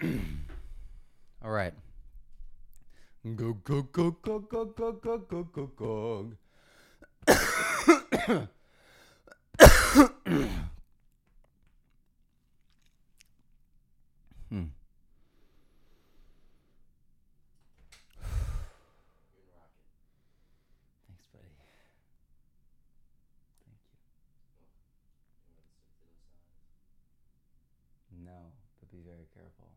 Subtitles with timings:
[1.44, 1.72] All right.
[3.34, 6.32] Go go go go go go go go go go.
[14.50, 14.64] hmm.
[21.06, 21.48] Thanks, buddy.
[28.24, 29.70] No, but be very careful.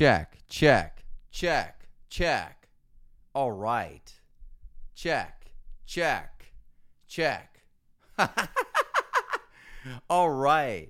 [0.00, 2.68] Check, check, check, check.
[3.34, 4.10] All right.
[4.94, 5.52] Check,
[5.84, 6.54] check,
[7.06, 7.64] check.
[10.08, 10.88] All right.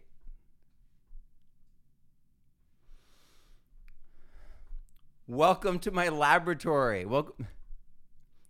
[5.27, 7.05] Welcome to my laboratory.
[7.05, 7.49] Welcome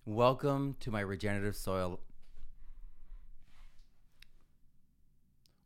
[0.05, 2.01] Welcome to my regenerative soil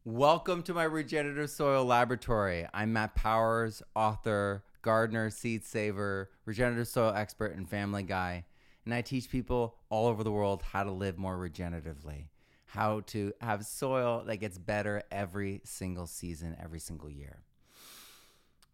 [0.05, 2.69] Welcome to my regenerative soil laboratory.
[2.73, 8.45] I'm Matt Powers, author, gardener, seed saver, regenerative soil expert, and family guy.
[8.85, 12.29] And I teach people all over the world how to live more regeneratively,
[12.67, 17.43] how to have soil that gets better every single season, every single year.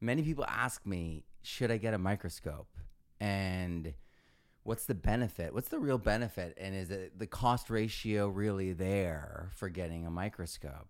[0.01, 2.77] Many people ask me, should I get a microscope?
[3.21, 3.95] And
[4.65, 5.55] what's the benefit?
[5.55, 6.59] What's the real benefit?
[6.59, 10.89] And is it the cost ratio really there for getting a microscope?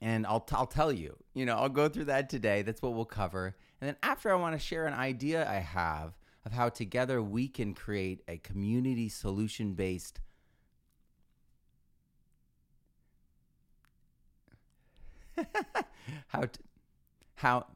[0.00, 2.62] And I'll, t- I'll tell you, you know, I'll go through that today.
[2.62, 3.56] That's what we'll cover.
[3.80, 7.48] And then after, I want to share an idea I have of how together we
[7.48, 10.20] can create a community solution based
[16.28, 16.60] how to,
[17.34, 17.66] how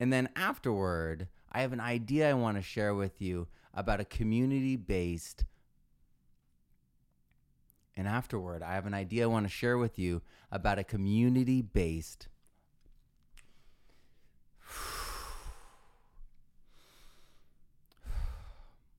[0.00, 4.04] and then afterward i have an idea i want to share with you about a
[4.04, 5.44] community based
[7.96, 11.62] and afterward i have an idea i want to share with you about a community
[11.62, 12.28] based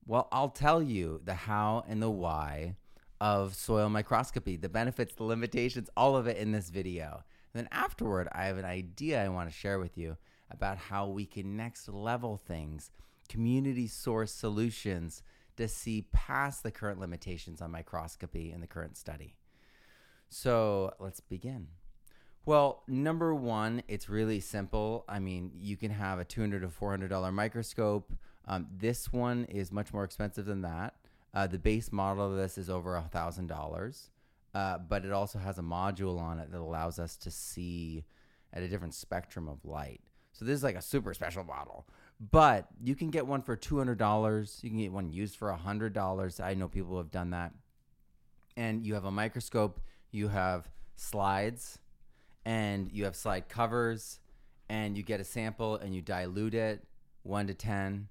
[0.07, 2.75] Well, I'll tell you the how and the why
[3.19, 7.23] of soil microscopy, the benefits, the limitations, all of it in this video.
[7.53, 10.17] And then afterward, I have an idea I want to share with you
[10.51, 12.91] about how we can next level things,
[13.29, 15.23] community source solutions
[15.58, 19.36] to see past the current limitations on microscopy in the current study.
[20.30, 21.68] So let's begin.
[22.46, 25.06] Well, number one, it's really simple.
[25.10, 28.12] I mean, you can have a $200 to $400 microscope
[28.48, 30.96] um, this one is much more expensive than that.
[31.34, 34.10] Uh, the base model of this is over a thousand dollars,
[34.54, 38.06] uh, but it also has a module on it that allows us to see
[38.54, 40.02] at a different spectrum of light.
[40.32, 41.88] So this is like a super special model.
[42.20, 44.59] But you can get one for two hundred dollars.
[44.62, 46.40] You can get one used for hundred dollars.
[46.40, 47.53] I know people have done that.
[48.56, 49.81] And you have a microscope.
[50.12, 51.80] You have slides,
[52.46, 54.20] and you have slide covers,
[54.70, 56.86] and you get a sample and you dilute it
[57.24, 58.08] one to ten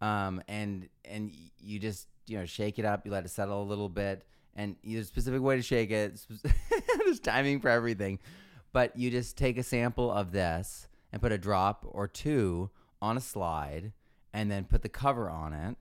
[0.00, 3.04] um, and and you just you know shake it up.
[3.04, 4.24] You let it settle a little bit,
[4.56, 6.20] and there's a specific way to shake it.
[6.98, 8.18] there's timing for everything,
[8.72, 12.70] but you just take a sample of this and put a drop or two
[13.02, 13.92] on a slide,
[14.32, 15.76] and then put the cover on it.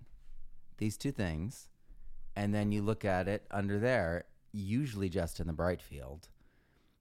[0.77, 1.69] These two things,
[2.35, 6.29] and then you look at it under there, usually just in the bright field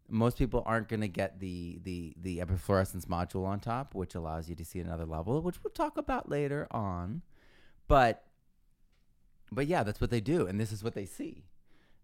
[0.09, 4.49] most people aren't going to get the the the epifluorescence module on top, which allows
[4.49, 7.23] you to see another level, which we'll talk about later on.
[7.87, 8.25] But
[9.53, 11.45] but yeah, that's what they do, and this is what they see.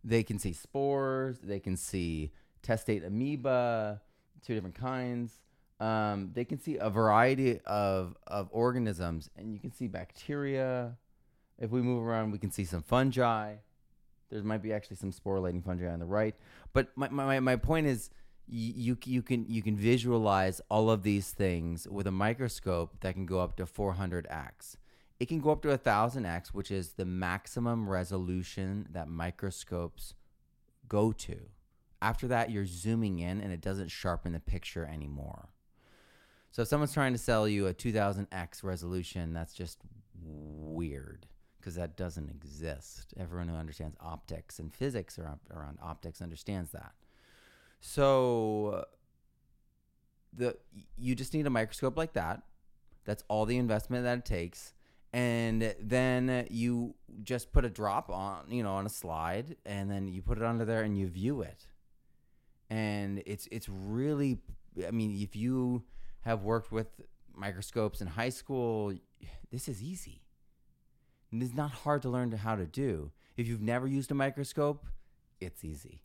[0.03, 2.33] They can see spores, they can see
[2.63, 4.03] testate amoeba,
[4.45, 5.41] two different kinds.
[5.85, 10.97] Um, they can see a variety of of organisms, and you can see bacteria.
[11.59, 13.57] If we move around, we can see some fungi.
[14.31, 16.35] There might be actually some sporulating fungi on the right.
[16.73, 18.09] But my, my, my point is
[18.49, 23.27] you, you can you can visualize all of these things with a microscope that can
[23.27, 24.77] go up to 400x.
[25.21, 30.15] It can go up to 1000x, which is the maximum resolution that microscopes
[30.89, 31.41] go to.
[32.01, 35.51] After that, you're zooming in and it doesn't sharpen the picture anymore.
[36.55, 39.81] So if someone's trying to sell you a 2000x resolution, that's just
[40.23, 41.27] weird
[41.59, 43.13] because that doesn't exist.
[43.19, 46.93] Everyone who understands optics and physics around optics understands that.
[47.81, 48.85] So
[50.33, 50.57] the
[50.97, 52.43] you just need a microscope like that.
[53.05, 54.75] That's all the investment that it takes,
[55.13, 60.07] and then you just put a drop on, you know, on a slide, and then
[60.07, 61.67] you put it under there and you view it.
[62.71, 64.39] And it's it's really,
[64.87, 65.83] I mean, if you
[66.25, 66.89] have worked with
[67.35, 68.93] microscopes in high school,
[69.51, 70.23] this is easy.
[71.31, 73.11] And it's not hard to learn how to do.
[73.37, 74.87] If you've never used a microscope,
[75.41, 76.03] it's easy.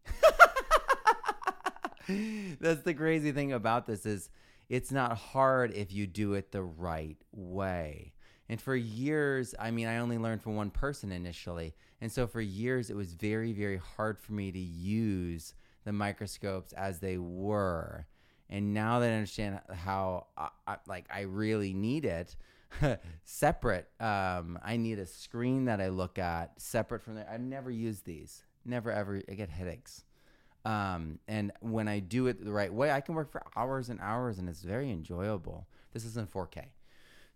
[2.60, 4.30] That's the crazy thing about this is
[4.68, 8.14] it's not hard if you do it the right way.
[8.50, 11.76] And for years, I mean, I only learned from one person initially.
[12.02, 15.54] And so for years, it was very, very hard for me to use
[15.86, 18.08] the microscopes as they were.
[18.50, 22.36] And now that I understand how, I, I, like, I really need it
[23.24, 27.30] separate, um, I need a screen that I look at separate from there.
[27.32, 28.44] I've never used these.
[28.66, 29.22] Never ever.
[29.30, 30.04] I get headaches.
[30.66, 34.00] Um, and when I do it the right way, I can work for hours and
[34.02, 35.68] hours, and it's very enjoyable.
[35.94, 36.66] This is in 4K.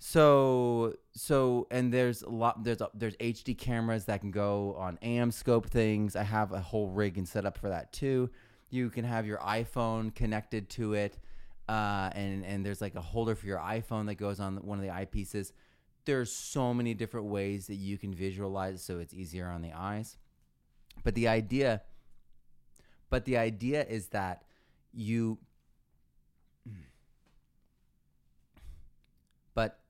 [0.06, 5.00] So so and there's a lot there's a, there's HD cameras that can go on
[5.02, 6.18] AmScope things.
[6.18, 8.30] I have a whole rig and set up for that too.
[8.74, 11.20] You can have your iPhone connected to it,
[11.70, 14.84] uh, and and there's like a holder for your iPhone that goes on one of
[14.84, 15.52] the eyepieces.
[16.06, 20.18] There's so many different ways that you can visualize, so it's easier on the eyes.
[21.04, 21.84] But the idea,
[23.12, 24.44] but the idea is that
[24.92, 25.38] you
[29.54, 29.82] but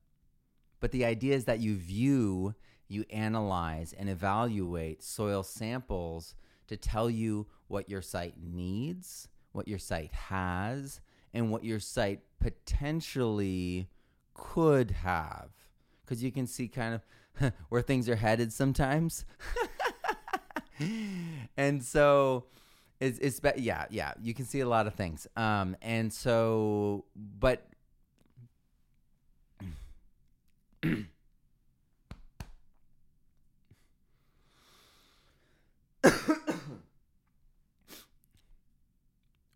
[0.81, 2.53] but the idea is that you view,
[2.89, 6.36] you analyze, and evaluate soil samples
[6.68, 11.01] to tell you what your site needs, what your site has,
[11.33, 13.89] and what your site potentially
[14.33, 15.50] could have.
[16.04, 16.95] Because you can see kind
[17.39, 19.25] of where things are headed sometimes.
[21.57, 22.45] and so
[23.00, 27.68] it's, it's yeah yeah you can see a lot of things um and so but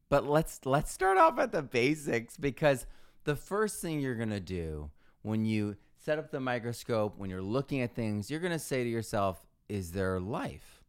[0.10, 2.86] but let's let's start off at the basics because
[3.24, 4.90] the first thing you're going to do
[5.22, 8.84] when you set up the microscope when you're looking at things you're going to say
[8.84, 10.84] to yourself is there life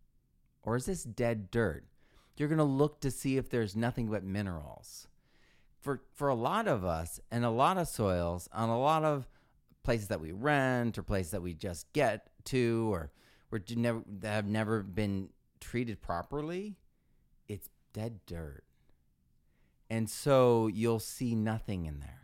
[0.63, 1.85] or is this dead dirt
[2.37, 5.09] you're going to look to see if there's nothing but minerals
[5.81, 9.29] for for a lot of us and a lot of soils on a lot of
[9.83, 13.11] places that we rent or places that we just get to or
[13.51, 15.31] we're never that have never been
[15.61, 16.77] treated properly,
[17.49, 18.65] it's dead dirt.
[19.91, 22.15] And so you'll see nothing in there.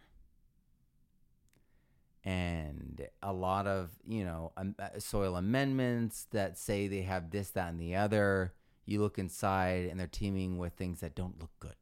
[2.25, 7.69] And a lot of, you know, um, soil amendments that say they have this, that,
[7.69, 8.55] and the other.
[8.87, 11.77] You look inside and they're teeming with things that don't look good.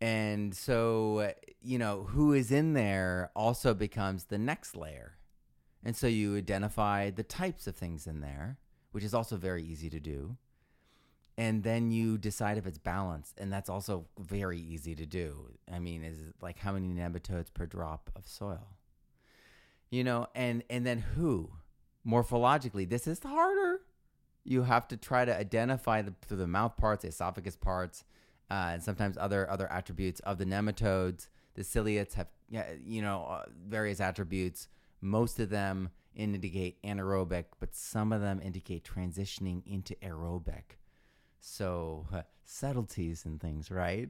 [0.00, 5.16] And so, you know, who is in there also becomes the next layer.
[5.84, 8.58] And so you identify the types of things in there,
[8.92, 10.36] which is also very easy to do.
[11.38, 13.38] And then you decide if it's balanced.
[13.38, 15.52] And that's also very easy to do.
[15.72, 18.74] I mean, is like how many nematodes per drop of soil?
[19.88, 21.50] You know, and and then who?
[22.06, 23.80] Morphologically, this is harder.
[24.42, 28.04] You have to try to identify the, through the mouth parts, the esophagus parts,
[28.50, 31.28] uh, and sometimes other other attributes of the nematodes.
[31.54, 32.26] The ciliates have
[32.84, 34.66] you know uh, various attributes.
[35.00, 40.77] Most of them indicate anaerobic, but some of them indicate transitioning into aerobic.
[41.40, 42.06] So
[42.44, 44.08] subtleties and things, right?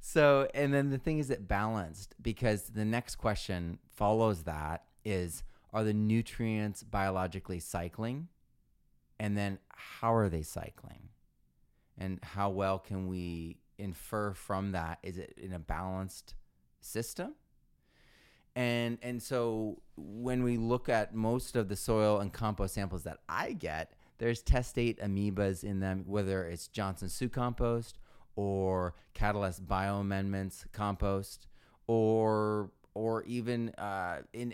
[0.00, 5.42] So and then the thing is it balanced because the next question follows that is
[5.72, 8.28] are the nutrients biologically cycling?
[9.18, 11.10] And then how are they cycling?
[12.00, 16.34] and how well can we infer from that is it in a balanced
[16.80, 17.34] system
[18.56, 23.18] and and so when we look at most of the soil and compost samples that
[23.28, 27.98] I get there's testate amoebas in them whether it's Johnson Su compost
[28.36, 31.48] or Catalyst bioamendments compost
[31.88, 34.52] or or even uh, in,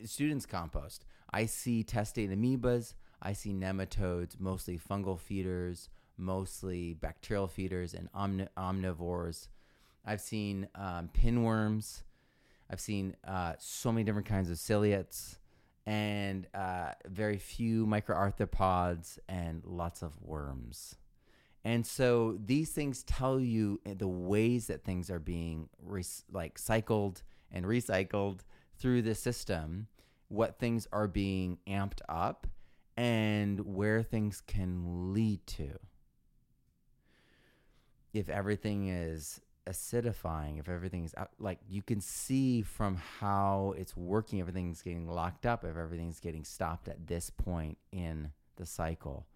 [0.00, 7.46] in students compost I see testate amoebas I see nematodes mostly fungal feeders mostly bacterial
[7.46, 9.48] feeders and omni- omnivores.
[10.04, 12.02] I've seen um, pinworms.
[12.70, 15.38] I've seen uh, so many different kinds of ciliates
[15.88, 20.96] and uh, very few microarthropods and lots of worms.
[21.64, 27.22] And so these things tell you the ways that things are being re- like cycled
[27.50, 28.40] and recycled
[28.76, 29.86] through the system,
[30.28, 32.46] what things are being amped up,
[32.98, 35.70] and where things can lead to
[38.12, 44.40] if everything is acidifying, if everything's out, like you can see from how it's working,
[44.40, 49.26] everything's getting locked up, if everything's getting stopped at this point in the cycle,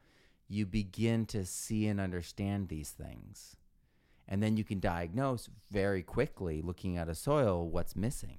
[0.49, 3.57] you begin to see and understand these things.
[4.29, 8.39] And then you can diagnose very quickly looking at a soil what's missing.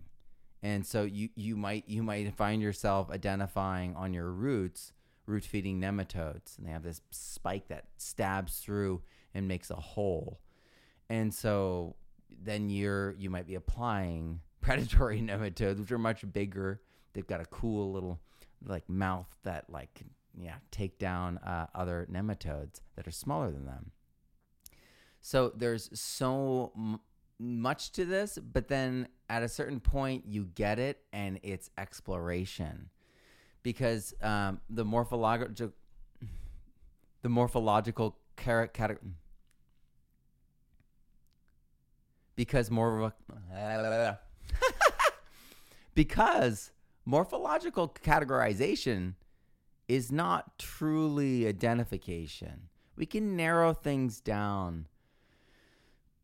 [0.61, 4.93] And so you, you might you might find yourself identifying on your roots
[5.25, 9.01] root feeding nematodes and they have this spike that stabs through
[9.33, 10.39] and makes a hole
[11.09, 11.95] and so
[12.43, 16.81] then you're you might be applying predatory nematodes, which are much bigger.
[17.13, 18.19] They've got a cool little
[18.65, 20.03] like mouth that like
[20.39, 23.91] yeah take down uh, other nematodes that are smaller than them.
[25.21, 26.99] So there's so m-
[27.39, 32.89] much to this, but then at a certain point you get it, and it's exploration
[33.63, 35.71] because um, the morphological
[37.21, 38.99] the morphological category
[42.35, 43.13] because more
[45.95, 46.71] because
[47.05, 49.15] morphological categorization
[49.87, 52.69] is not truly identification.
[52.95, 54.87] We can narrow things down.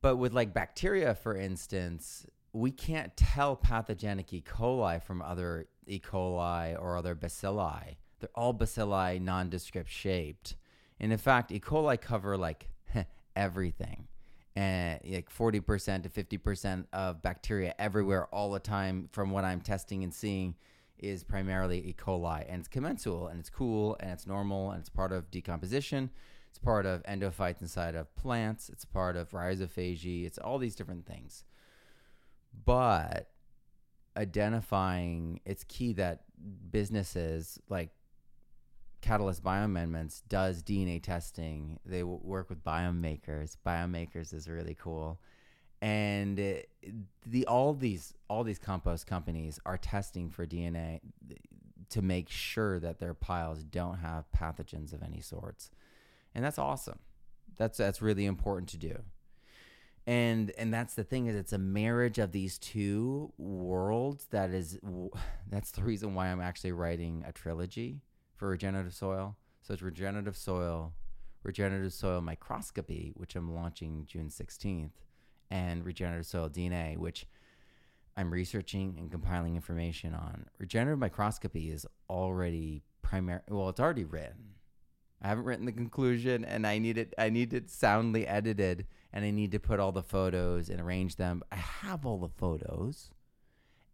[0.02, 4.42] But with like bacteria, for instance, we can't tell pathogenic E.
[4.42, 6.00] coli from other E.
[6.00, 7.98] coli or other bacilli.
[8.20, 10.56] They're all bacilli nondescript shaped.
[11.00, 11.60] And in fact, E.
[11.60, 12.70] coli cover like
[13.36, 14.08] everything
[14.60, 20.04] and like 40% to 50% of bacteria everywhere all the time from what I'm testing
[20.04, 20.56] and seeing
[20.98, 21.96] is primarily E.
[21.98, 26.10] coli and it's commensal and it's cool and it's normal and it's part of decomposition.
[26.50, 28.68] It's part of endophytes inside of plants.
[28.68, 30.26] It's part of rhizophagy.
[30.26, 31.46] It's all these different things.
[32.66, 33.30] But
[34.18, 36.24] identifying, it's key that
[36.70, 37.92] businesses like
[39.10, 41.80] Catalyst Bioamendments does DNA testing.
[41.84, 43.58] They w- work with Biome Makers.
[43.66, 45.20] Biomakers is really cool,
[45.82, 46.70] and it,
[47.26, 51.00] the all these all these compost companies are testing for DNA
[51.90, 55.72] to make sure that their piles don't have pathogens of any sorts,
[56.36, 57.00] and that's awesome.
[57.58, 59.02] That's that's really important to do.
[60.06, 64.78] And and that's the thing is it's a marriage of these two worlds that is
[65.50, 68.04] that's the reason why I'm actually writing a trilogy
[68.40, 69.36] for regenerative soil.
[69.62, 70.94] So it's regenerative soil,
[71.44, 74.94] regenerative soil microscopy, which I'm launching June 16th,
[75.52, 77.28] and regenerative soil DNA, which
[78.16, 80.46] I'm researching and compiling information on.
[80.58, 83.42] Regenerative microscopy is already primary.
[83.50, 84.56] Well, it's already written.
[85.22, 87.14] I haven't written the conclusion, and I need it.
[87.18, 91.18] I need it soundly edited, and I need to put all the photos and arrange
[91.18, 91.44] them.
[91.52, 93.12] I have all the photos,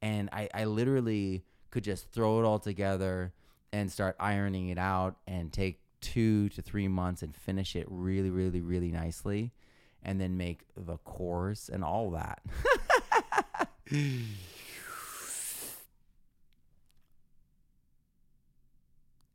[0.04, 3.34] and I, I literally could just throw it all together
[3.76, 8.30] and start ironing it out and take two to three months and finish it really,
[8.30, 9.52] really, really nicely,
[10.02, 12.42] and then make the course and all that.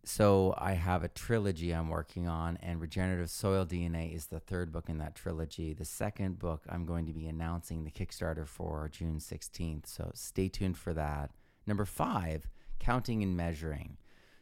[0.04, 4.72] so I have a trilogy I'm working on, and Regenerative Soil DNA is the third
[4.72, 5.74] book in that trilogy.
[5.74, 10.48] The second book I'm going to be announcing the Kickstarter for June 16th, so stay
[10.48, 11.30] tuned for that.
[11.66, 13.98] Number five, counting and measuring.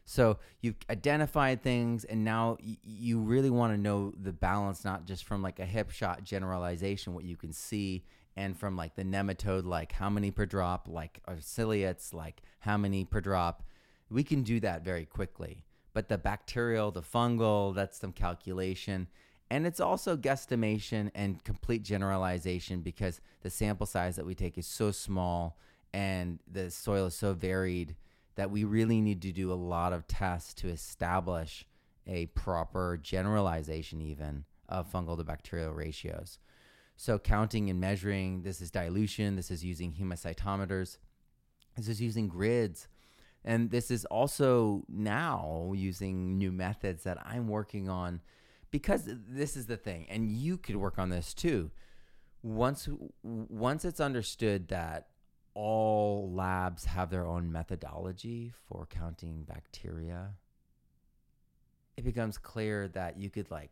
[0.09, 5.05] So you've identified things, and now y- you really want to know the balance, not
[5.05, 8.03] just from like a hip shot generalization, what you can see,
[8.35, 12.75] and from like the nematode, like how many per drop, like our ciliates, like how
[12.75, 13.61] many per drop.
[14.09, 15.63] We can do that very quickly.
[15.93, 19.09] But the bacterial, the fungal, that's some calculation.
[19.51, 24.65] And it's also guesstimation and complete generalization because the sample size that we take is
[24.65, 25.59] so small
[25.93, 27.95] and the soil is so varied
[28.39, 31.65] that we really need to do a lot of tests to establish
[32.07, 36.39] a proper generalization, even of fungal to bacterial ratios.
[36.95, 40.99] So, counting and measuring this is dilution, this is using hemocytometers,
[41.75, 42.87] this is using grids.
[43.43, 48.21] And this is also now using new methods that I'm working on
[48.71, 51.71] because this is the thing, and you could work on this too.
[52.41, 52.87] Once
[53.21, 55.08] once it's understood that
[55.59, 60.29] all labs have their own methodology for counting bacteria,
[61.97, 63.69] it becomes clear that you could like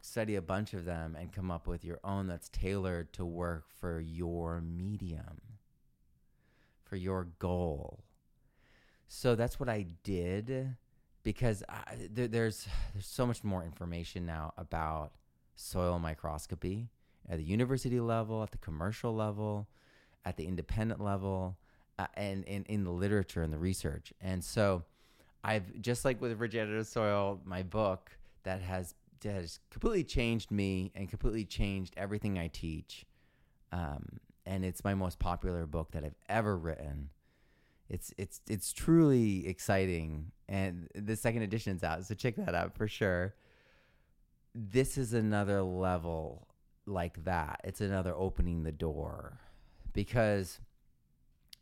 [0.00, 3.64] study a bunch of them and come up with your own that's tailored to work
[3.80, 5.40] for your medium,
[6.84, 8.04] for your goal.
[9.08, 10.76] So that's what I did
[11.24, 11.82] because I,
[12.12, 15.10] there, there's there's so much more information now about
[15.56, 16.90] soil microscopy
[17.28, 19.66] at the university level, at the commercial level
[20.28, 21.56] at the independent level
[21.98, 24.12] uh, and, in the literature and the research.
[24.20, 24.84] And so
[25.42, 28.10] I've just like with regenerative soil, my book
[28.42, 28.94] that has
[29.24, 33.04] has completely changed me and completely changed everything I teach.
[33.72, 37.08] Um, and it's my most popular book that I've ever written.
[37.88, 42.86] It's it's it's truly exciting, and the second edition's out, so check that out for
[42.86, 43.34] sure.
[44.54, 46.48] This is another level
[46.84, 47.62] like that.
[47.64, 49.38] It's another opening the door
[49.92, 50.60] because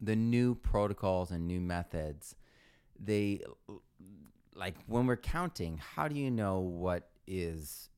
[0.01, 2.37] the new protocols and new methods,
[2.99, 3.41] they
[4.55, 7.91] like when we're counting, how do you know what is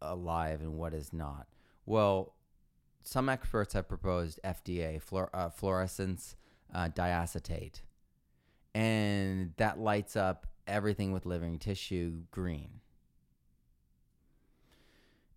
[0.00, 1.46] alive and what is not?
[1.86, 2.34] Well,
[3.02, 6.34] some experts have proposed FDA, fluor- uh, fluorescein
[6.74, 7.80] uh, diacetate,
[8.74, 12.80] and that lights up everything with living tissue green.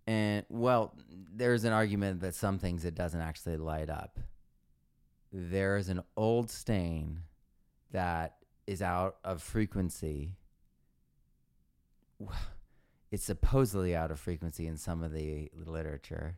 [0.05, 0.95] And well,
[1.33, 4.19] there's an argument that some things it doesn't actually light up.
[5.31, 7.21] There is an old stain
[7.91, 8.35] that
[8.67, 10.35] is out of frequency.
[13.11, 16.37] It's supposedly out of frequency in some of the literature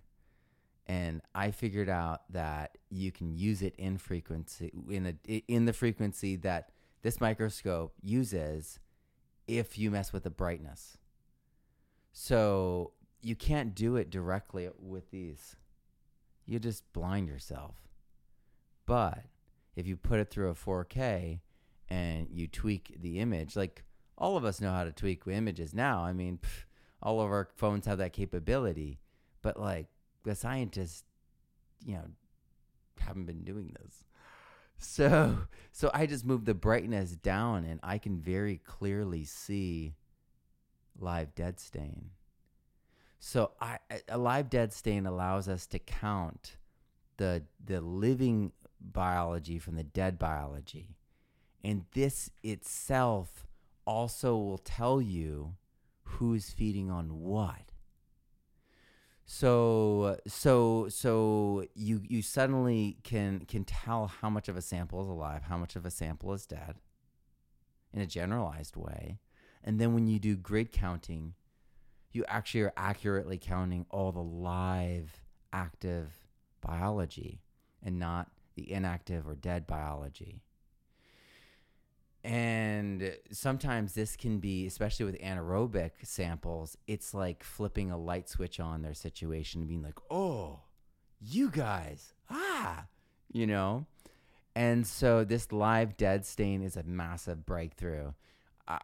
[0.87, 5.73] and I figured out that you can use it in frequency in a in the
[5.73, 6.69] frequency that
[7.01, 8.79] this microscope uses
[9.47, 10.97] if you mess with the brightness.
[12.11, 12.91] So
[13.25, 15.55] you can't do it directly with these.
[16.45, 17.73] You just blind yourself.
[18.85, 19.23] But
[19.75, 21.39] if you put it through a 4K
[21.89, 23.83] and you tweak the image, like
[24.15, 26.03] all of us know how to tweak images now.
[26.03, 26.65] I mean, pff,
[27.01, 28.99] all of our phones have that capability.
[29.41, 29.87] But like
[30.23, 31.03] the scientists,
[31.83, 32.05] you know,
[32.99, 34.03] haven't been doing this.
[34.77, 35.37] So,
[35.71, 39.95] so I just moved the brightness down and I can very clearly see
[40.99, 42.11] live dead stain.
[43.27, 46.57] So I, a live dead stain allows us to count
[47.17, 50.95] the the living biology from the dead biology.
[51.63, 53.47] And this itself
[53.83, 55.55] also will tell you
[56.03, 57.71] who's feeding on what.
[59.25, 65.09] So so so you you suddenly can can tell how much of a sample is
[65.09, 66.75] alive, how much of a sample is dead
[67.91, 69.17] in a generalized way.
[69.63, 71.33] And then when you do grid counting,
[72.15, 76.11] you actually are accurately counting all the live active
[76.61, 77.41] biology
[77.83, 80.41] and not the inactive or dead biology.
[82.23, 88.59] And sometimes this can be, especially with anaerobic samples, it's like flipping a light switch
[88.59, 90.61] on their situation and being like, oh,
[91.21, 92.85] you guys, ah,
[93.31, 93.85] you know?
[94.55, 98.13] And so this live dead stain is a massive breakthrough.
[98.67, 98.79] Uh,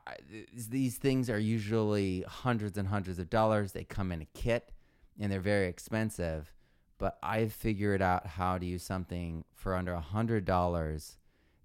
[0.69, 3.71] these things are usually hundreds and hundreds of dollars.
[3.71, 4.71] They come in a kit
[5.19, 6.53] and they're very expensive.
[6.97, 11.17] But I've figured out how to use something for under a hundred dollars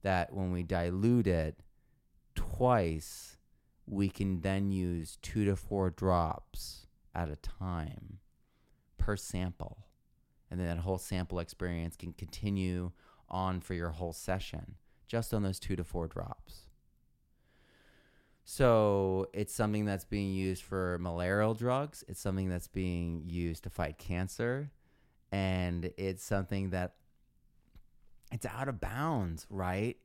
[0.02, 1.60] that when we dilute it,
[2.34, 3.36] twice,
[3.86, 8.18] we can then use two to four drops at a time
[8.98, 9.86] per sample.
[10.50, 12.92] And then that whole sample experience can continue
[13.28, 14.76] on for your whole session
[15.06, 16.65] just on those two to four drops.
[18.48, 22.04] So it's something that's being used for malarial drugs.
[22.06, 24.70] It's something that's being used to fight cancer.
[25.32, 26.94] And it's something that
[28.30, 29.96] it's out of bounds, right?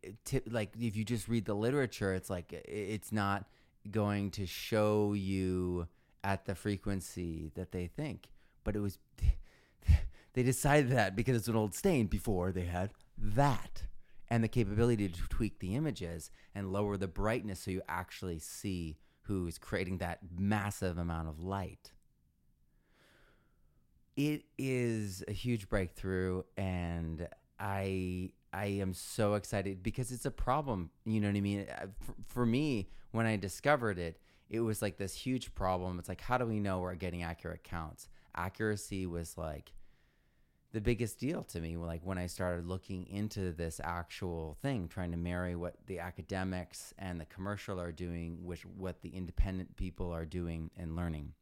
[0.49, 3.45] like if you just read the literature, it's like it's not
[3.91, 5.87] going to show you
[6.23, 8.27] at the frequency that they think.
[8.63, 8.97] But it was
[10.33, 13.83] they decided that because it's an old stain before they had that
[14.31, 18.97] and the capability to tweak the images and lower the brightness so you actually see
[19.23, 21.91] who's creating that massive amount of light.
[24.15, 27.27] It is a huge breakthrough and
[27.59, 30.91] I I am so excited because it's a problem.
[31.05, 31.67] You know what I mean?
[31.69, 35.99] Uh, for, for, me, when I discovered it, it was like this huge problem.
[35.99, 38.09] It's like, how do we know we're getting accurate counts?
[38.35, 39.71] Accuracy was like
[40.73, 41.77] the biggest deal to me.
[41.77, 46.93] Like when I started looking into this actual thing, trying to marry what the academics
[46.97, 51.33] and the commercial are doing, with what the independent people are doing and learning.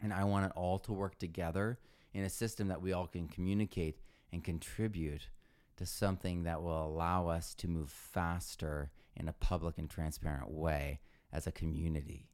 [0.00, 1.78] And I want it all to work together
[2.14, 3.98] in a system that we all can communicate
[4.32, 5.28] and contribute
[5.76, 11.00] to something that will allow us to move faster in a public and transparent way
[11.32, 12.28] as a community.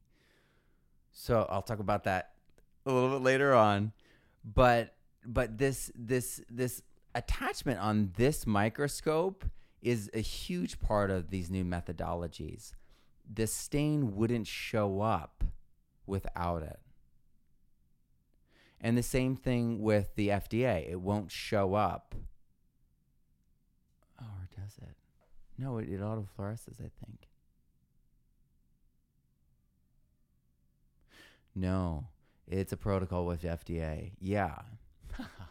[1.11, 2.33] So I'll talk about that
[2.85, 3.91] a little bit later on,
[4.43, 6.81] but but this this this
[7.15, 9.45] attachment on this microscope
[9.81, 12.73] is a huge part of these new methodologies.
[13.31, 15.43] The stain wouldn't show up
[16.05, 16.79] without it.
[18.79, 20.89] And the same thing with the FDA.
[20.89, 22.15] It won't show up
[24.21, 24.95] oh, or does it?
[25.57, 27.27] No, it, it autofluoresces, I think.
[31.55, 32.05] No,
[32.47, 34.11] it's a protocol with FDA.
[34.19, 34.59] Yeah.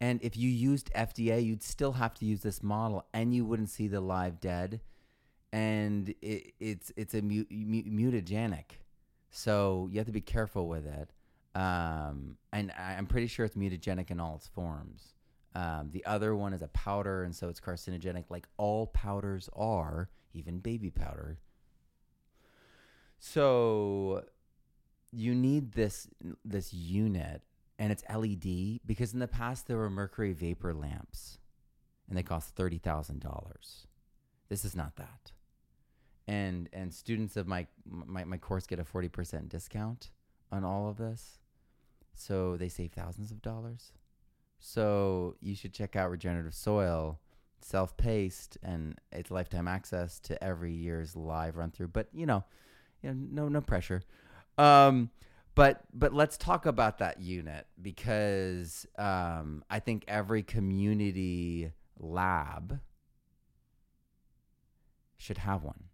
[0.00, 3.68] and if you used FDA, you'd still have to use this model, and you wouldn't
[3.70, 4.80] see the live dead,
[5.52, 8.78] and it, it's it's a mu- mutagenic,
[9.30, 11.10] so you have to be careful with it.
[11.58, 15.14] Um, and I'm pretty sure it's mutagenic in all its forms.
[15.54, 20.08] Um, the other one is a powder, and so it's carcinogenic, like all powders are
[20.32, 21.38] even baby powder.
[23.18, 24.24] So
[25.12, 26.08] you need this
[26.44, 27.42] this unit,
[27.78, 31.38] and it's LED because in the past there were mercury vapor lamps,
[32.08, 33.86] and they cost thirty thousand dollars.
[34.48, 35.32] This is not that.
[36.26, 40.10] And and students of my my, my course get a forty percent discount
[40.50, 41.38] on all of this,
[42.14, 43.92] so they save thousands of dollars.
[44.58, 47.18] So you should check out Regenerative Soil,
[47.64, 51.88] self paced, and it's lifetime access to every year's live run through.
[51.88, 52.44] But you know,
[53.02, 54.02] you know, no no pressure.
[54.58, 55.10] Um,
[55.54, 62.80] but but let's talk about that unit because um, I think every community lab
[65.16, 65.84] should have one,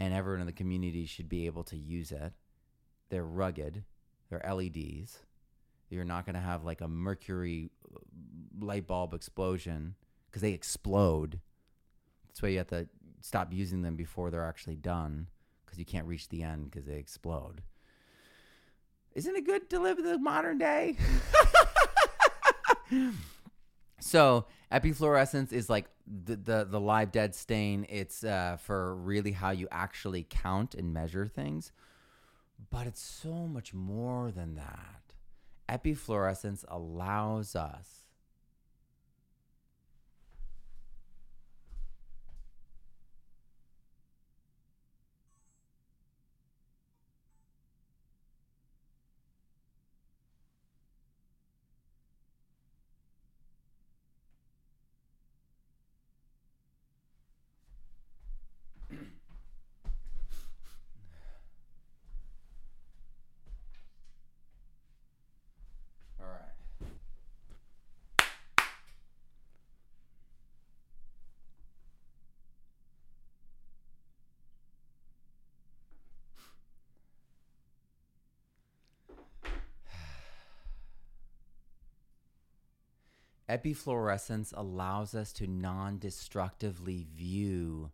[0.00, 2.32] and everyone in the community should be able to use it.
[3.08, 3.84] They're rugged.
[4.30, 5.18] They're LEDs.
[5.90, 7.98] You're not going to have like a mercury uh,
[8.58, 9.94] light bulb explosion
[10.32, 11.40] because they explode.
[12.26, 12.88] That's why you have to
[13.20, 15.26] stop using them before they're actually done
[15.64, 17.60] because you can't reach the end because they explode.
[19.14, 20.96] Isn't it good to live in the modern day?
[24.00, 27.84] so epifluorescence is like the, the the live dead stain.
[27.90, 31.72] It's uh, for really how you actually count and measure things,
[32.70, 35.02] but it's so much more than that
[35.68, 38.02] epifluorescence allows us
[66.20, 66.88] All right.
[83.52, 87.90] Epifluorescence allows us to non destructively view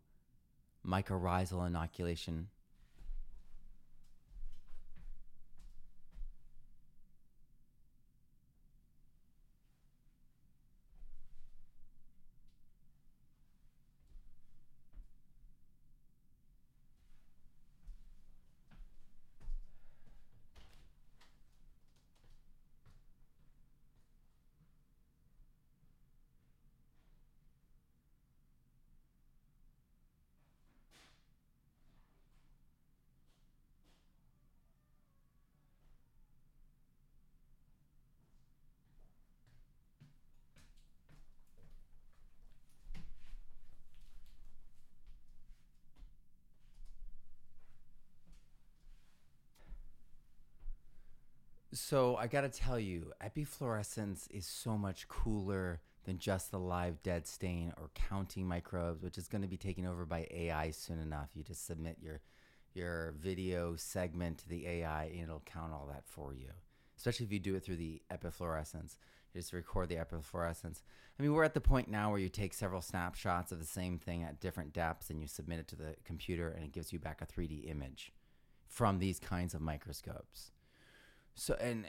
[0.87, 2.47] mycorrhizal inoculation
[51.71, 57.03] So I got to tell you, epifluorescence is so much cooler than just the live
[57.03, 60.99] dead stain or counting microbes, which is going to be taken over by AI soon
[60.99, 61.29] enough.
[61.35, 62.21] You just submit your
[62.73, 66.49] your video segment to the AI and it'll count all that for you.
[66.97, 68.95] Especially if you do it through the epifluorescence.
[69.33, 70.81] You just record the epifluorescence.
[71.19, 73.99] I mean, we're at the point now where you take several snapshots of the same
[73.99, 76.99] thing at different depths and you submit it to the computer and it gives you
[76.99, 78.11] back a 3D image
[78.67, 80.51] from these kinds of microscopes.
[81.35, 81.85] So and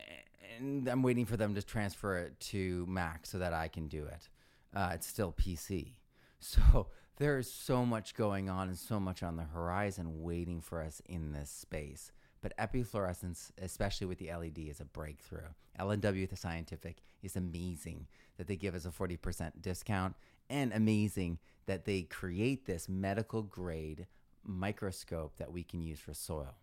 [0.59, 4.05] and I'm waiting for them to transfer it to Mac so that I can do
[4.07, 4.29] it.
[4.75, 5.93] Uh, it's still PC.
[6.39, 10.83] So there is so much going on and so much on the horizon waiting for
[10.83, 12.13] us in this space.
[12.43, 15.49] But epifluorescence, especially with the LED, is a breakthrough.
[15.79, 18.07] LNW the Scientific is amazing
[18.39, 20.17] that they give us a 40% discount
[20.49, 24.07] and amazing that they create this medical grade
[24.43, 26.55] microscope that we can use for soil.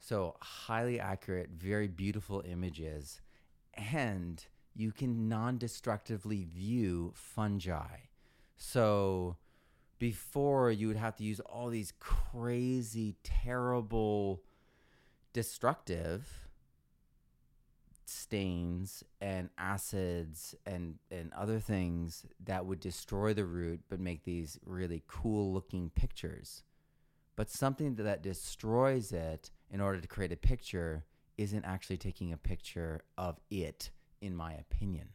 [0.00, 3.20] So, highly accurate, very beautiful images,
[3.74, 7.98] and you can non destructively view fungi.
[8.56, 9.36] So,
[9.98, 14.42] before you would have to use all these crazy, terrible,
[15.32, 16.48] destructive
[18.04, 24.58] stains and acids and, and other things that would destroy the root but make these
[24.64, 26.62] really cool looking pictures.
[27.36, 31.04] But something that destroys it in order to create a picture
[31.36, 35.08] isn't actually taking a picture of it, in my opinion.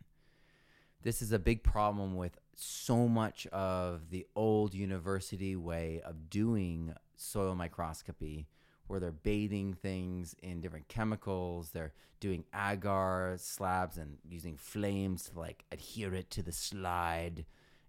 [1.02, 6.94] this is a big problem with so much of the old university way of doing
[7.16, 8.48] soil microscopy
[8.88, 15.40] where they're bathing things in different chemicals they're doing agar slabs and using flames to
[15.40, 17.46] like adhere it to the slide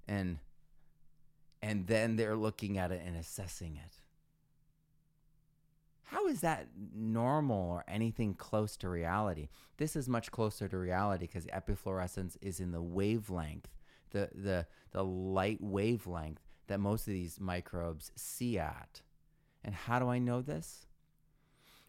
[0.09, 0.39] and
[1.63, 3.95] and then they're looking at it and assessing it
[6.05, 9.49] how is that normal or anything close to reality?
[9.79, 13.69] This is much closer to reality because epifluorescence is in the wavelength,
[14.11, 19.01] the, the, the light wavelength that most of these microbes see at.
[19.65, 20.87] And how do I know this?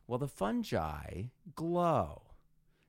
[0.07, 1.23] Well, the fungi
[1.55, 2.21] glow.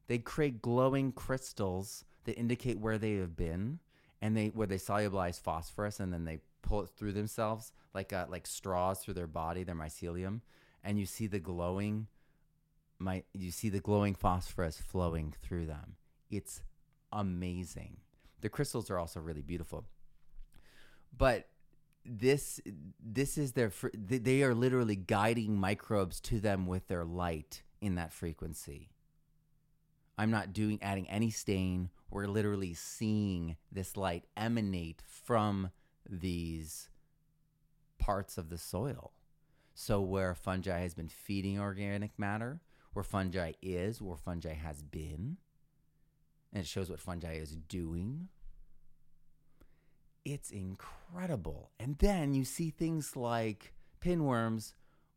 [0.06, 3.80] They create glowing crystals that indicate where they have been
[4.22, 8.26] and they where they solubilize phosphorus and then they pull it through themselves like uh,
[8.28, 10.40] like straws through their body, their mycelium
[10.86, 12.06] and you see the glowing
[12.98, 15.96] my you see the glowing phosphorus flowing through them.
[16.30, 16.62] It's
[17.12, 17.98] amazing.
[18.40, 19.84] The crystals are also really beautiful.
[21.16, 21.48] But
[22.04, 22.60] this
[23.00, 28.12] this is their they are literally guiding microbes to them with their light in that
[28.12, 28.90] frequency.
[30.18, 31.90] I'm not doing adding any stain.
[32.10, 35.70] We're literally seeing this light emanate from
[36.08, 36.88] these
[37.98, 39.12] parts of the soil.
[39.78, 42.62] So, where fungi has been feeding organic matter,
[42.94, 45.36] where fungi is, where fungi has been,
[46.50, 48.28] and it shows what fungi is doing.
[50.24, 51.72] It's incredible.
[51.78, 54.72] And then you see things like pinworms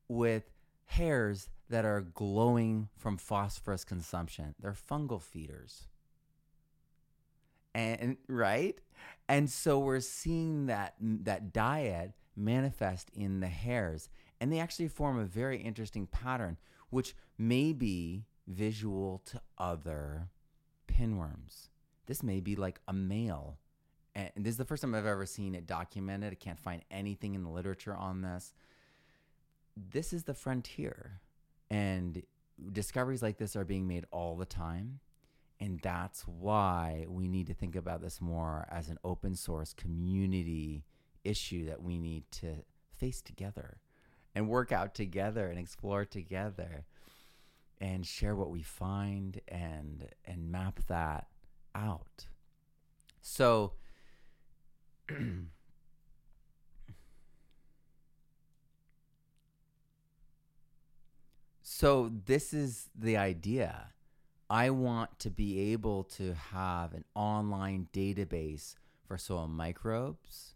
[0.09, 0.51] with
[0.87, 4.55] hairs that are glowing from phosphorus consumption.
[4.59, 5.87] They're fungal feeders.
[7.73, 8.77] And right?
[9.29, 15.19] And so we're seeing that that diet manifest in the hairs and they actually form
[15.19, 16.57] a very interesting pattern,
[16.89, 20.29] which may be visual to other
[20.87, 21.69] pinworms.
[22.07, 23.59] This may be like a male.
[24.15, 26.31] And this is the first time I've ever seen it documented.
[26.31, 28.53] I can't find anything in the literature on this.
[29.77, 31.21] This is the frontier.
[31.69, 32.23] And
[32.71, 34.99] discoveries like this are being made all the time.
[35.59, 40.85] And that's why we need to think about this more as an open source community
[41.23, 42.63] issue that we need to
[42.97, 43.77] face together
[44.35, 46.85] and work out together and explore together
[47.81, 51.27] and share what we find and and map that
[51.73, 52.27] out.
[53.21, 53.73] So
[61.79, 63.93] So this is the idea.
[64.49, 68.75] I want to be able to have an online database
[69.07, 70.55] for soil microbes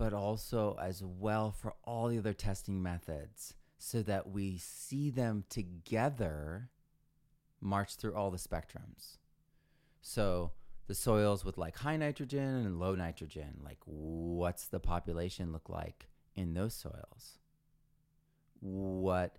[0.00, 5.44] but also as well for all the other testing methods so that we see them
[5.50, 6.70] together
[7.60, 9.18] march through all the spectrums.
[10.00, 10.52] So
[10.86, 16.08] the soils with like high nitrogen and low nitrogen, like what's the population look like
[16.34, 17.38] in those soils?
[18.60, 19.36] What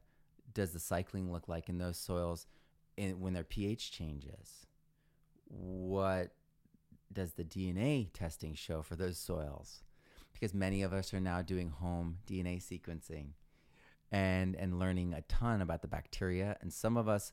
[0.54, 2.46] does the cycling look like in those soils
[2.98, 4.68] in, when their pH changes?
[5.48, 6.34] What
[7.12, 9.82] does the DNA testing show for those soils?
[10.42, 13.28] Because many of us are now doing home DNA sequencing
[14.12, 17.32] and and learning a ton about the bacteria and some of us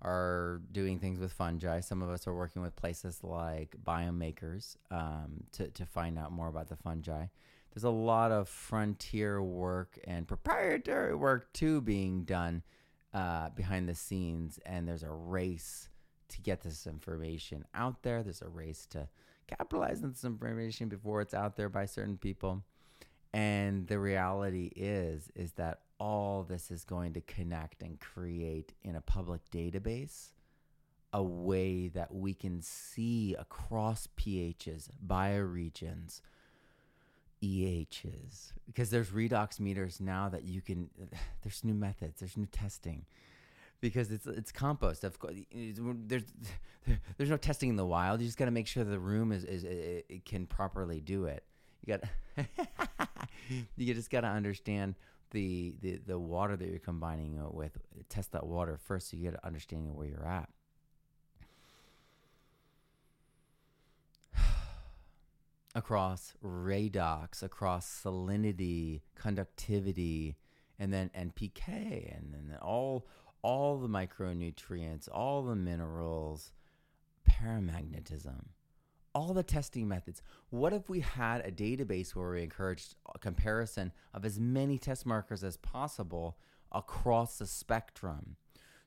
[0.00, 1.80] are doing things with fungi.
[1.80, 6.30] Some of us are working with places like Biome Makers um, to, to find out
[6.30, 7.26] more about the fungi.
[7.72, 12.62] There's a lot of frontier work and proprietary work too being done
[13.12, 15.88] uh, behind the scenes, and there's a race
[16.28, 18.22] to get this information out there.
[18.22, 19.08] There's a race to
[19.46, 22.62] capitalize on this information before it's out there by certain people.
[23.32, 28.96] And the reality is is that all this is going to connect and create in
[28.96, 30.28] a public database
[31.12, 36.20] a way that we can see across pHs, bioregions,
[37.40, 40.90] EHs, because there's redox meters now that you can.
[41.42, 42.20] There's new methods.
[42.20, 43.04] There's new testing
[43.84, 45.04] because it's it's compost.
[45.04, 46.24] Of course, there's
[47.18, 48.22] there's no testing in the wild.
[48.22, 51.26] You just got to make sure the room is is it, it can properly do
[51.26, 51.44] it.
[51.84, 52.48] You got
[53.76, 54.94] you just got to understand
[55.32, 57.76] the, the the water that you're combining it with.
[58.08, 60.48] Test that water first, so you get an understanding of where you're at.
[65.74, 70.36] across redox, across salinity, conductivity,
[70.78, 73.06] and then NPK, and then all
[73.44, 76.50] all the micronutrients, all the minerals,
[77.30, 78.46] paramagnetism,
[79.14, 80.22] all the testing methods.
[80.48, 85.04] What if we had a database where we encouraged a comparison of as many test
[85.04, 86.38] markers as possible
[86.72, 88.36] across the spectrum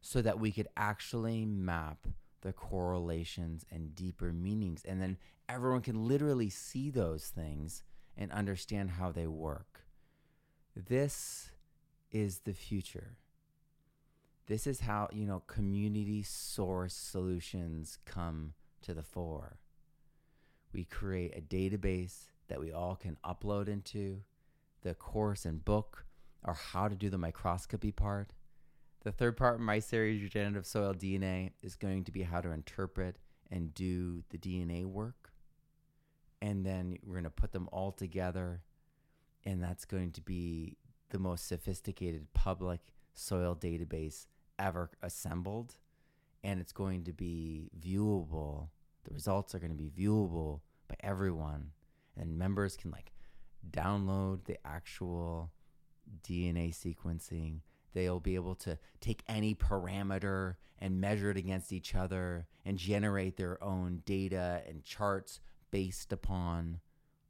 [0.02, 2.08] so that we could actually map
[2.42, 4.84] the correlations and deeper meanings.
[4.86, 5.18] And then
[5.48, 7.84] everyone can literally see those things
[8.18, 9.82] and understand how they work.
[10.76, 11.52] This
[12.12, 13.18] is the future.
[14.48, 19.60] This is how, you know, community source solutions come to the fore.
[20.72, 24.22] We create a database that we all can upload into.
[24.84, 26.06] The course and book
[26.46, 28.32] are how to do the microscopy part.
[29.04, 32.52] The third part in my series, Regenerative Soil DNA, is going to be how to
[32.52, 33.18] interpret
[33.52, 35.32] and do the DNA work.
[36.42, 38.62] And then we're going to put them all together.
[39.44, 40.78] And that's going to be
[41.10, 42.80] the most sophisticated public
[43.14, 44.26] soil database
[44.60, 45.76] ever assembled.
[46.44, 48.70] And it's going to be viewable.
[49.04, 51.72] The results are going to be viewable by everyone.
[52.16, 53.12] And members can like
[53.70, 55.52] download the actual
[56.24, 57.62] DNA sequencing.
[57.94, 63.38] They'll be able to take any parameter and measure it against each other and generate
[63.38, 65.40] their own data and charts
[65.72, 66.80] based upon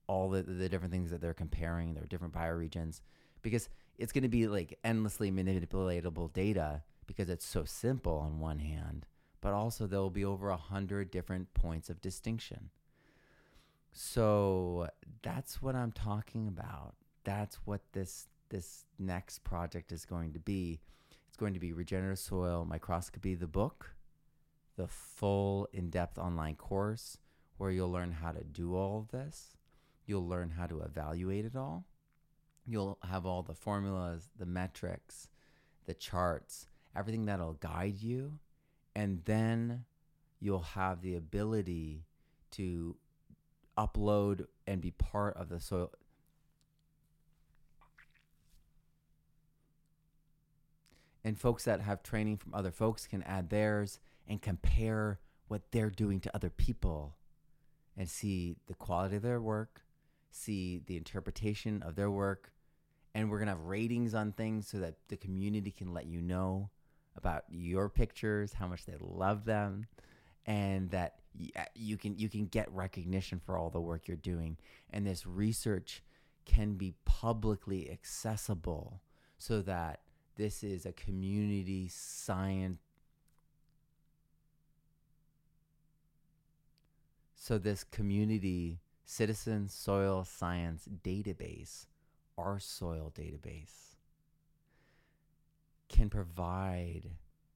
[0.07, 3.01] all the, the different things that they're comparing, their different bioregions,
[3.41, 8.59] because it's going to be like endlessly manipulatable data because it's so simple on one
[8.59, 9.07] hand,
[9.41, 12.69] but also there will be over a hundred different points of distinction.
[13.93, 14.89] So
[15.23, 16.93] that's what I'm talking about.
[17.23, 20.79] That's what this this next project is going to be.
[21.27, 23.95] It's going to be regenerative soil microscopy the book,
[24.75, 27.17] the full in-depth online course
[27.57, 29.57] where you'll learn how to do all of this.
[30.05, 31.85] You'll learn how to evaluate it all.
[32.65, 35.27] You'll have all the formulas, the metrics,
[35.85, 38.39] the charts, everything that'll guide you.
[38.95, 39.85] And then
[40.39, 42.03] you'll have the ability
[42.51, 42.95] to
[43.77, 45.91] upload and be part of the soil.
[51.23, 55.89] And folks that have training from other folks can add theirs and compare what they're
[55.89, 57.15] doing to other people
[57.97, 59.81] and see the quality of their work,
[60.31, 62.51] see the interpretation of their work,
[63.13, 66.21] and we're going to have ratings on things so that the community can let you
[66.21, 66.69] know
[67.17, 69.87] about your pictures, how much they love them,
[70.45, 71.15] and that
[71.55, 74.57] uh, you can you can get recognition for all the work you're doing.
[74.91, 76.03] And this research
[76.45, 79.01] can be publicly accessible
[79.37, 80.01] so that
[80.37, 82.77] this is a community science
[87.47, 91.85] So, this community citizen soil science database,
[92.37, 93.95] R-Soil database,
[95.89, 97.11] can provide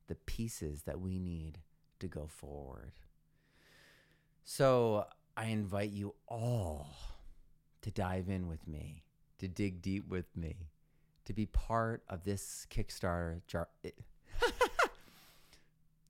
[0.08, 1.60] the pieces that we need
[2.00, 2.94] to go forward.
[4.44, 5.06] So,
[5.38, 6.90] I invite you all
[7.82, 9.04] to dive in with me,
[9.40, 10.56] to dig deep with me,
[11.26, 13.42] to be part of this Kickstarter.
[13.48, 13.92] Jar- eh.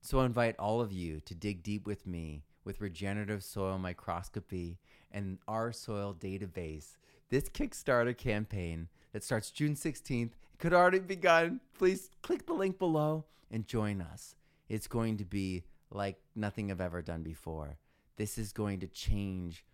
[0.00, 4.78] so, I invite all of you to dig deep with me with regenerative soil microscopy
[5.10, 6.96] and R-Soil database.
[7.28, 11.58] This Kickstarter campaign that starts June 16th could already begun.
[11.76, 14.36] Please click the link below and join us.
[14.68, 17.78] It's going to be like nothing I've ever done before.
[18.14, 19.64] This is going to change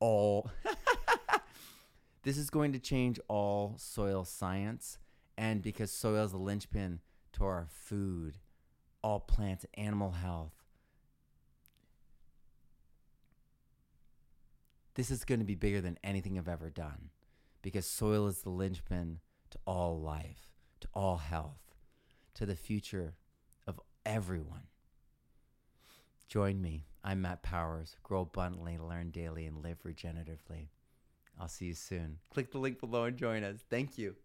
[0.00, 0.50] all.
[2.22, 4.98] this is going to change all soil science.
[5.38, 7.00] And because soil is the linchpin
[7.32, 8.36] to our food,
[9.02, 10.52] all plants, animal health,
[14.96, 17.08] this is going to be bigger than anything I've ever done
[17.62, 19.20] because soil is the linchpin
[19.54, 20.50] to all life,
[20.80, 21.74] to all health,
[22.34, 23.14] to the future
[23.66, 24.66] of everyone.
[26.28, 26.86] Join me.
[27.04, 27.96] I'm Matt Powers.
[28.02, 30.68] Grow abundantly, learn daily, and live regeneratively.
[31.40, 32.18] I'll see you soon.
[32.30, 33.58] Click the link below and join us.
[33.70, 34.16] Thank you.